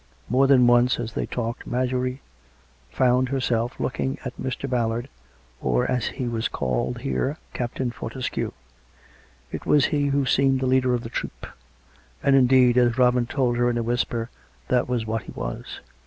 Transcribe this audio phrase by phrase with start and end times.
[0.29, 2.23] More than once, as they talked, Marjorie
[2.89, 4.67] found herself looking at Mr.
[4.67, 5.09] Ballard,
[5.61, 8.51] or, as he was called here, Captain Fortescue.
[9.51, 12.23] It was he who seemed the leader of the troop; COME RACK!
[12.23, 12.33] COME ROPE!
[12.33, 14.31] 171 and, indeed, as Robin told her in a whisper,
[14.69, 15.81] that was what he was.